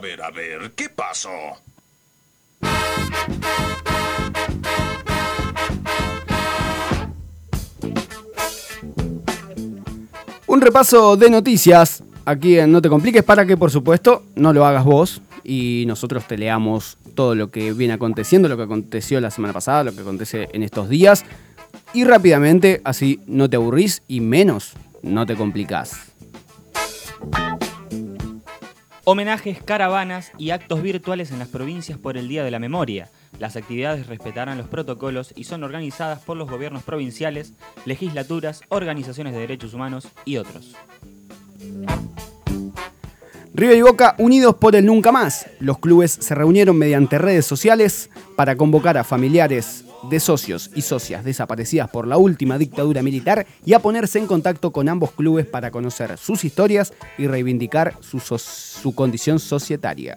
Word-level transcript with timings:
A 0.00 0.02
ver, 0.02 0.22
a 0.22 0.30
ver, 0.30 0.72
¿qué 0.74 0.88
pasó? 0.88 1.28
Un 10.46 10.60
repaso 10.62 11.18
de 11.18 11.28
noticias 11.28 12.02
aquí 12.24 12.58
en 12.58 12.72
No 12.72 12.80
Te 12.80 12.88
Compliques 12.88 13.22
para 13.22 13.44
que, 13.44 13.58
por 13.58 13.70
supuesto, 13.70 14.22
no 14.36 14.54
lo 14.54 14.64
hagas 14.64 14.86
vos 14.86 15.20
y 15.44 15.84
nosotros 15.86 16.26
te 16.26 16.38
leamos 16.38 16.96
todo 17.14 17.34
lo 17.34 17.50
que 17.50 17.74
viene 17.74 17.92
aconteciendo, 17.92 18.48
lo 18.48 18.56
que 18.56 18.62
aconteció 18.62 19.20
la 19.20 19.30
semana 19.30 19.52
pasada, 19.52 19.84
lo 19.84 19.94
que 19.94 20.00
acontece 20.00 20.48
en 20.54 20.62
estos 20.62 20.88
días. 20.88 21.26
Y 21.92 22.04
rápidamente, 22.04 22.80
así 22.84 23.20
no 23.26 23.50
te 23.50 23.56
aburrís 23.56 24.02
y 24.08 24.22
menos 24.22 24.72
no 25.02 25.26
te 25.26 25.36
complicás. 25.36 26.09
Homenajes, 29.12 29.60
caravanas 29.60 30.30
y 30.38 30.50
actos 30.50 30.82
virtuales 30.82 31.32
en 31.32 31.40
las 31.40 31.48
provincias 31.48 31.98
por 31.98 32.16
el 32.16 32.28
Día 32.28 32.44
de 32.44 32.52
la 32.52 32.60
Memoria. 32.60 33.08
Las 33.40 33.56
actividades 33.56 34.06
respetarán 34.06 34.56
los 34.56 34.68
protocolos 34.68 35.32
y 35.34 35.42
son 35.42 35.64
organizadas 35.64 36.20
por 36.20 36.36
los 36.36 36.48
gobiernos 36.48 36.84
provinciales, 36.84 37.54
legislaturas, 37.86 38.60
organizaciones 38.68 39.32
de 39.32 39.40
derechos 39.40 39.74
humanos 39.74 40.06
y 40.24 40.36
otros. 40.36 40.76
River 43.52 43.78
y 43.78 43.82
Boca 43.82 44.14
unidos 44.18 44.54
por 44.54 44.76
el 44.76 44.86
nunca 44.86 45.10
más. 45.10 45.50
Los 45.58 45.80
clubes 45.80 46.12
se 46.12 46.36
reunieron 46.36 46.78
mediante 46.78 47.18
redes 47.18 47.46
sociales 47.46 48.10
para 48.36 48.54
convocar 48.54 48.96
a 48.96 49.02
familiares 49.02 49.86
de 50.04 50.20
socios 50.20 50.70
y 50.74 50.82
socias 50.82 51.24
desaparecidas 51.24 51.90
por 51.90 52.06
la 52.06 52.16
última 52.16 52.56
dictadura 52.58 53.02
militar 53.02 53.46
y 53.64 53.74
a 53.74 53.78
ponerse 53.80 54.18
en 54.18 54.26
contacto 54.26 54.72
con 54.72 54.88
ambos 54.88 55.12
clubes 55.12 55.46
para 55.46 55.70
conocer 55.70 56.16
sus 56.18 56.44
historias 56.44 56.92
y 57.18 57.26
reivindicar 57.26 57.94
su, 58.00 58.18
so- 58.20 58.38
su 58.38 58.94
condición 58.94 59.38
societaria. 59.38 60.16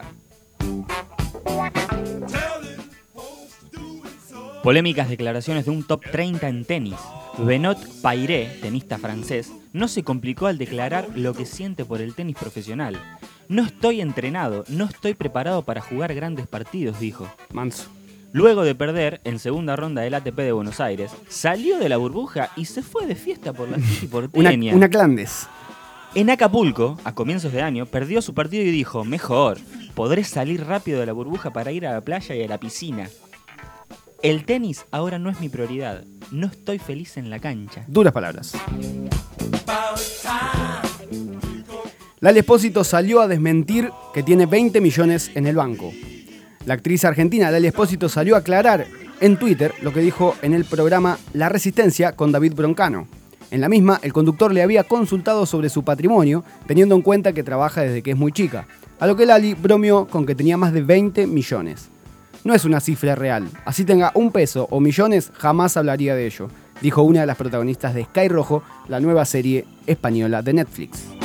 Polémicas 4.63 5.09
declaraciones 5.09 5.65
de 5.65 5.71
un 5.71 5.83
top 5.83 6.03
30 6.09 6.47
en 6.47 6.63
tenis. 6.63 6.95
Benoit 7.37 7.79
Pairé, 8.01 8.59
tenista 8.61 8.97
francés, 8.97 9.51
no 9.73 9.87
se 9.87 10.03
complicó 10.03 10.47
al 10.47 10.57
declarar 10.57 11.09
lo 11.15 11.33
que 11.33 11.45
siente 11.45 11.83
por 11.83 11.99
el 11.99 12.13
tenis 12.13 12.37
profesional. 12.37 12.97
No 13.49 13.63
estoy 13.65 13.99
entrenado, 14.01 14.63
no 14.69 14.85
estoy 14.85 15.15
preparado 15.15 15.63
para 15.63 15.81
jugar 15.81 16.13
grandes 16.13 16.47
partidos, 16.47 16.99
dijo. 16.99 17.27
Manso. 17.51 17.89
Luego 18.33 18.63
de 18.63 18.73
perder 18.73 19.21
en 19.25 19.37
segunda 19.37 19.75
ronda 19.75 20.01
del 20.01 20.15
ATP 20.15 20.37
de 20.37 20.51
Buenos 20.51 20.79
Aires, 20.79 21.11
salió 21.29 21.77
de 21.77 21.87
la 21.87 21.97
burbuja 21.97 22.49
y 22.55 22.65
se 22.65 22.81
fue 22.81 23.05
de 23.05 23.13
fiesta 23.13 23.53
por 23.53 23.69
la 23.69 23.77
City 23.77 24.09
Una, 24.11 24.27
porteña. 24.27 24.75
una 24.75 24.89
clandes. 24.89 25.47
En 26.15 26.31
Acapulco, 26.31 26.97
a 27.03 27.13
comienzos 27.13 27.53
de 27.53 27.61
año, 27.61 27.85
perdió 27.85 28.23
su 28.23 28.33
partido 28.33 28.63
y 28.63 28.71
dijo, 28.71 29.05
mejor, 29.05 29.59
podré 29.93 30.23
salir 30.23 30.65
rápido 30.65 30.99
de 30.99 31.05
la 31.05 31.13
burbuja 31.13 31.53
para 31.53 31.71
ir 31.71 31.85
a 31.85 31.93
la 31.93 32.01
playa 32.01 32.33
y 32.35 32.41
a 32.41 32.47
la 32.47 32.59
piscina. 32.59 33.07
El 34.23 34.45
tenis 34.45 34.85
ahora 34.89 35.19
no 35.19 35.29
es 35.29 35.39
mi 35.39 35.49
prioridad. 35.49 36.03
No 36.31 36.47
estoy 36.47 36.79
feliz 36.79 37.17
en 37.17 37.29
la 37.29 37.37
cancha. 37.37 37.83
Duras 37.87 38.13
palabras. 38.13 38.53
Lali 42.19 42.39
Espósito 42.39 42.83
salió 42.83 43.21
a 43.21 43.27
desmentir 43.27 43.91
que 44.11 44.23
tiene 44.23 44.47
20 44.47 44.81
millones 44.81 45.29
en 45.35 45.45
el 45.45 45.55
banco. 45.55 45.91
La 46.65 46.75
actriz 46.75 47.03
argentina 47.03 47.51
Lali 47.51 47.67
Espósito 47.67 48.07
salió 48.07 48.35
a 48.35 48.39
aclarar 48.39 48.87
en 49.19 49.37
Twitter 49.37 49.73
lo 49.81 49.91
que 49.91 49.99
dijo 49.99 50.35
en 50.41 50.53
el 50.53 50.63
programa 50.63 51.17
La 51.33 51.49
Resistencia 51.49 52.13
con 52.13 52.31
David 52.31 52.53
Broncano. 52.53 53.07
En 53.51 53.59
la 53.59 53.67
misma, 53.67 53.99
el 54.01 54.13
conductor 54.13 54.53
le 54.53 54.63
había 54.63 54.85
consultado 54.85 55.45
sobre 55.45 55.69
su 55.69 55.83
patrimonio, 55.83 56.43
teniendo 56.65 56.95
en 56.95 57.01
cuenta 57.01 57.33
que 57.33 57.43
trabaja 57.43 57.81
desde 57.81 58.01
que 58.01 58.11
es 58.11 58.17
muy 58.17 58.31
chica, 58.31 58.65
a 58.99 59.07
lo 59.07 59.15
que 59.17 59.25
Lali 59.25 59.53
bromeó 59.55 60.07
con 60.07 60.25
que 60.25 60.35
tenía 60.35 60.55
más 60.55 60.71
de 60.71 60.81
20 60.81 61.27
millones. 61.27 61.89
No 62.45 62.53
es 62.53 62.63
una 62.63 62.79
cifra 62.79 63.13
real, 63.15 63.49
así 63.65 63.83
tenga 63.83 64.11
un 64.15 64.31
peso 64.31 64.67
o 64.71 64.79
millones, 64.79 65.31
jamás 65.35 65.75
hablaría 65.75 66.15
de 66.15 66.25
ello, 66.25 66.47
dijo 66.81 67.03
una 67.03 67.21
de 67.21 67.27
las 67.27 67.37
protagonistas 67.37 67.93
de 67.93 68.05
Sky 68.05 68.29
Rojo, 68.29 68.63
la 68.87 69.01
nueva 69.01 69.25
serie 69.25 69.65
española 69.85 70.41
de 70.41 70.53
Netflix. 70.53 71.22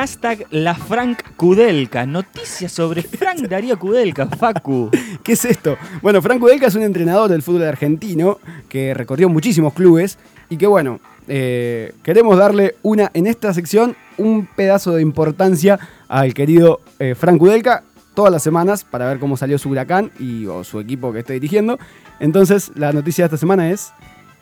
Hashtag 0.00 0.46
la 0.50 0.74
Frank 0.74 1.22
Kudelka. 1.38 2.04
Noticias 2.04 2.70
sobre 2.70 3.00
Frank 3.00 3.40
Darío 3.48 3.78
Kudelka, 3.78 4.26
Facu. 4.26 4.90
¿Qué 5.24 5.32
es 5.32 5.44
esto? 5.46 5.78
Bueno, 6.02 6.20
Franco 6.20 6.48
Delca 6.48 6.66
es 6.66 6.74
un 6.74 6.82
entrenador 6.82 7.30
del 7.30 7.40
fútbol 7.42 7.62
argentino 7.64 8.38
que 8.68 8.92
recorrió 8.92 9.30
muchísimos 9.30 9.72
clubes 9.72 10.18
y 10.50 10.58
que 10.58 10.66
bueno, 10.66 11.00
eh, 11.28 11.94
queremos 12.02 12.36
darle 12.36 12.76
una, 12.82 13.10
en 13.14 13.26
esta 13.26 13.54
sección, 13.54 13.96
un 14.18 14.44
pedazo 14.44 14.92
de 14.92 15.00
importancia 15.00 15.78
al 16.08 16.34
querido 16.34 16.82
eh, 16.98 17.14
Frank 17.14 17.38
Kudelka 17.38 17.82
todas 18.12 18.30
las 18.30 18.42
semanas 18.42 18.84
para 18.84 19.06
ver 19.08 19.18
cómo 19.18 19.38
salió 19.38 19.56
su 19.56 19.70
huracán 19.70 20.10
y 20.20 20.44
o 20.44 20.62
su 20.62 20.78
equipo 20.78 21.10
que 21.10 21.20
está 21.20 21.32
dirigiendo. 21.32 21.78
Entonces, 22.20 22.70
la 22.74 22.92
noticia 22.92 23.24
de 23.24 23.26
esta 23.28 23.38
semana 23.38 23.70
es... 23.70 23.92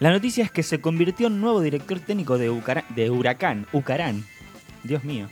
La 0.01 0.11
noticia 0.11 0.43
es 0.43 0.51
que 0.51 0.65
se 0.65 0.81
convirtió 0.81 1.29
en 1.29 1.41
nuevo 1.41 1.61
director 1.61 2.01
técnico 2.01 2.39
de, 2.39 2.51
Ucara- 2.51 2.85
de 2.97 3.09
Huracán, 3.09 3.69
Ucarán. 3.73 4.25
Dios 4.83 5.05
mío. 5.05 5.29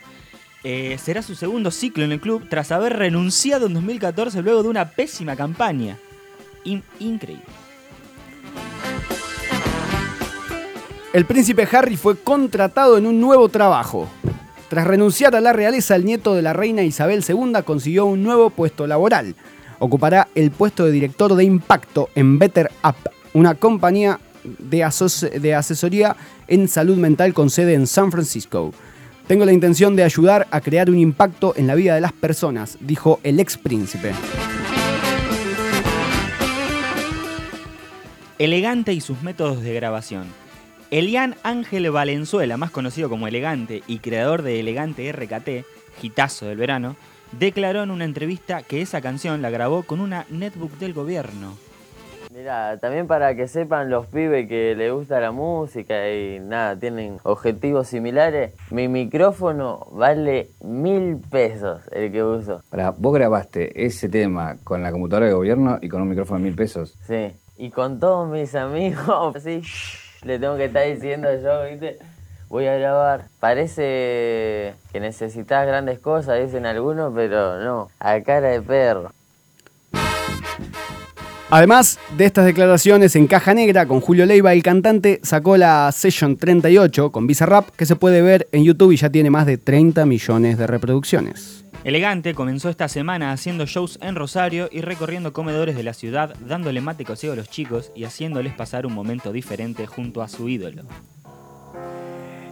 Eh, 0.64 0.96
será 1.02 1.22
su 1.22 1.34
segundo 1.34 1.70
ciclo 1.70 2.04
en 2.04 2.12
el 2.12 2.20
club 2.20 2.46
tras 2.48 2.70
haber 2.70 2.96
renunciado 2.96 3.66
en 3.66 3.74
2014 3.74 4.42
luego 4.42 4.62
de 4.62 4.68
una 4.68 4.90
pésima 4.90 5.34
campaña. 5.34 5.98
In- 6.64 6.84
increíble. 7.00 7.44
El 11.12 11.26
príncipe 11.26 11.68
Harry 11.72 11.96
fue 11.96 12.16
contratado 12.18 12.96
en 12.96 13.06
un 13.06 13.20
nuevo 13.20 13.48
trabajo. 13.48 14.08
Tras 14.70 14.86
renunciar 14.86 15.34
a 15.36 15.40
la 15.42 15.52
realeza, 15.52 15.96
el 15.96 16.06
nieto 16.06 16.34
de 16.34 16.40
la 16.42 16.54
reina 16.54 16.82
Isabel 16.82 17.22
II 17.28 17.52
consiguió 17.64 18.06
un 18.06 18.22
nuevo 18.22 18.48
puesto 18.48 18.86
laboral. 18.86 19.34
Ocupará 19.78 20.28
el 20.34 20.50
puesto 20.52 20.86
de 20.86 20.92
director 20.92 21.34
de 21.34 21.44
impacto 21.44 22.08
en 22.14 22.38
Better 22.38 22.70
Up, 22.82 23.10
una 23.34 23.54
compañía 23.56 24.20
de 24.44 24.84
asesoría 25.54 26.16
en 26.48 26.68
salud 26.68 26.96
mental 26.96 27.34
con 27.34 27.50
sede 27.50 27.74
en 27.74 27.86
San 27.86 28.10
Francisco. 28.10 28.72
Tengo 29.32 29.46
la 29.46 29.52
intención 29.54 29.96
de 29.96 30.04
ayudar 30.04 30.46
a 30.50 30.60
crear 30.60 30.90
un 30.90 30.98
impacto 30.98 31.54
en 31.56 31.66
la 31.66 31.74
vida 31.74 31.94
de 31.94 32.02
las 32.02 32.12
personas, 32.12 32.76
dijo 32.80 33.18
el 33.22 33.40
ex 33.40 33.56
príncipe. 33.56 34.12
Elegante 38.38 38.92
y 38.92 39.00
sus 39.00 39.22
métodos 39.22 39.62
de 39.62 39.72
grabación. 39.72 40.26
Elian 40.90 41.34
Ángel 41.44 41.90
Valenzuela, 41.90 42.58
más 42.58 42.70
conocido 42.70 43.08
como 43.08 43.26
Elegante 43.26 43.82
y 43.86 44.00
creador 44.00 44.42
de 44.42 44.60
Elegante 44.60 45.10
RKT, 45.10 45.64
hitazo 46.02 46.44
del 46.44 46.58
verano, 46.58 46.94
declaró 47.38 47.84
en 47.84 47.90
una 47.90 48.04
entrevista 48.04 48.62
que 48.62 48.82
esa 48.82 49.00
canción 49.00 49.40
la 49.40 49.48
grabó 49.48 49.84
con 49.84 50.00
una 50.00 50.26
netbook 50.28 50.72
del 50.72 50.92
gobierno. 50.92 51.56
Mira, 52.34 52.78
también 52.78 53.06
para 53.06 53.34
que 53.34 53.46
sepan 53.46 53.90
los 53.90 54.06
pibes 54.06 54.48
que 54.48 54.74
les 54.74 54.90
gusta 54.90 55.20
la 55.20 55.32
música 55.32 56.10
y 56.10 56.40
nada, 56.40 56.76
tienen 56.76 57.18
objetivos 57.24 57.88
similares, 57.88 58.54
mi 58.70 58.88
micrófono 58.88 59.86
vale 59.92 60.48
mil 60.62 61.18
pesos 61.30 61.82
el 61.92 62.10
que 62.10 62.24
uso. 62.24 62.62
Para, 62.70 62.92
vos 62.92 63.12
grabaste 63.12 63.84
ese 63.84 64.08
tema 64.08 64.56
con 64.64 64.82
la 64.82 64.90
computadora 64.90 65.26
de 65.26 65.34
gobierno 65.34 65.78
y 65.82 65.90
con 65.90 66.00
un 66.00 66.08
micrófono 66.08 66.38
de 66.38 66.44
mil 66.44 66.54
pesos. 66.54 66.96
Sí, 67.06 67.32
y 67.58 67.68
con 67.68 68.00
todos 68.00 68.26
mis 68.30 68.54
amigos, 68.54 69.36
así, 69.36 69.62
le 70.24 70.38
tengo 70.38 70.56
que 70.56 70.66
estar 70.66 70.86
diciendo 70.86 71.28
yo, 71.36 71.64
¿viste? 71.70 71.98
Voy 72.48 72.66
a 72.66 72.78
grabar. 72.78 73.24
Parece 73.40 74.74
que 74.90 75.00
necesitas 75.00 75.66
grandes 75.66 75.98
cosas, 75.98 76.40
dicen 76.42 76.64
algunos, 76.64 77.12
pero 77.14 77.58
no, 77.62 77.88
a 78.00 78.18
cara 78.22 78.48
de 78.48 78.62
perro. 78.62 79.10
Además 81.54 81.98
de 82.16 82.24
estas 82.24 82.46
declaraciones 82.46 83.14
en 83.14 83.26
caja 83.26 83.52
negra 83.52 83.84
con 83.84 84.00
Julio 84.00 84.24
Leiva, 84.24 84.54
el 84.54 84.62
cantante 84.62 85.20
sacó 85.22 85.58
la 85.58 85.92
Session 85.92 86.38
38 86.38 87.12
con 87.12 87.26
Bizarrap 87.26 87.68
que 87.76 87.84
se 87.84 87.94
puede 87.94 88.22
ver 88.22 88.48
en 88.52 88.64
YouTube 88.64 88.92
y 88.92 88.96
ya 88.96 89.10
tiene 89.10 89.28
más 89.28 89.44
de 89.44 89.58
30 89.58 90.06
millones 90.06 90.56
de 90.56 90.66
reproducciones. 90.66 91.66
Elegante 91.84 92.32
comenzó 92.32 92.70
esta 92.70 92.88
semana 92.88 93.32
haciendo 93.32 93.66
shows 93.66 93.98
en 94.00 94.14
Rosario 94.14 94.70
y 94.72 94.80
recorriendo 94.80 95.34
comedores 95.34 95.76
de 95.76 95.82
la 95.82 95.92
ciudad, 95.92 96.34
dándole 96.40 96.80
mate 96.80 97.04
cocido 97.04 97.34
a 97.34 97.36
los 97.36 97.50
chicos 97.50 97.92
y 97.94 98.04
haciéndoles 98.04 98.54
pasar 98.54 98.86
un 98.86 98.94
momento 98.94 99.30
diferente 99.30 99.86
junto 99.86 100.22
a 100.22 100.28
su 100.28 100.48
ídolo. 100.48 100.84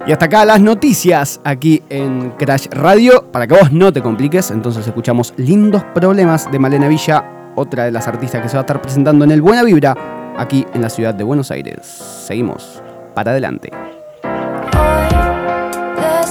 Y 0.07 0.13
hasta 0.13 0.27
acá 0.27 0.45
las 0.45 0.61
noticias 0.61 1.41
aquí 1.43 1.83
en 1.89 2.33
Crash 2.33 2.67
Radio. 2.71 3.33
Para 3.33 3.47
que 3.47 3.55
vos 3.55 3.73
no 3.73 3.95
te 3.95 4.03
compliques, 4.03 4.51
entonces 4.51 4.87
escuchamos 4.87 5.33
Lindos 5.39 5.85
Problemas 5.95 6.53
de 6.53 6.59
Malena 6.59 6.89
Villa, 6.89 7.40
otra 7.61 7.85
de 7.85 7.93
las 7.93 8.09
artistas 8.09 8.43
que 8.43 8.49
se 8.49 8.57
va 8.57 8.61
a 8.61 8.63
estar 8.63 8.81
presentando 8.81 9.25
en 9.25 9.31
el 9.31 9.43
Buena 9.43 9.63
Vibra 9.63 9.95
aquí 10.37 10.67
en 10.73 10.83
la 10.83 10.89
ciudad 10.89 11.15
de 11.15 11.25
Buenos 11.25 11.51
Aires. 11.51 11.85
Seguimos 11.85 12.83
para 13.15 13.33
adelante. 13.33 13.71